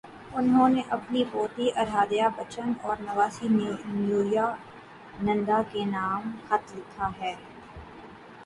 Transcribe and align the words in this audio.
انہوں 0.35 0.69
نے 0.69 0.81
اپنی 0.89 1.23
پوتی 1.31 1.67
ارادھیابچن 1.75 2.71
اور 2.81 2.95
نواسی 2.99 3.47
نیویا 3.49 4.47
ننداکے 5.21 5.85
نام 5.87 6.21
خط 6.47 6.75
لکھا 6.75 7.09
ہے۔ 7.19 7.33